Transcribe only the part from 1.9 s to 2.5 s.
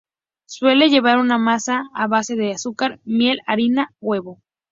a base